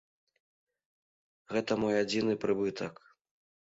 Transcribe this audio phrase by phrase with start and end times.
[1.53, 2.93] Гэта мой адзіны прыбытак.